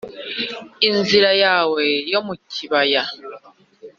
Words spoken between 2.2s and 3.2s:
mu kibaya